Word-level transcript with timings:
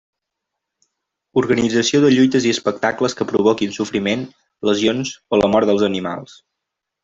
Organització 1.41 2.01
de 2.07 2.09
lluites 2.15 2.49
i 2.49 2.55
espectacles 2.57 3.17
que 3.21 3.29
provoquin 3.35 3.77
sofriment, 3.79 4.27
lesions 4.73 5.15
o 5.37 5.45
la 5.45 5.55
mort 5.57 5.73
dels 5.75 5.89
animals. 5.93 6.39